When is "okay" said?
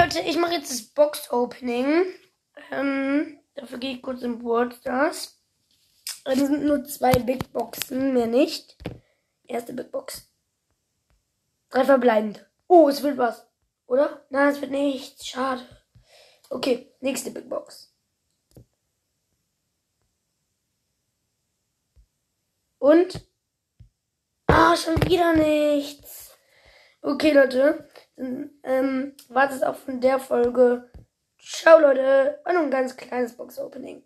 16.48-16.94, 27.02-27.32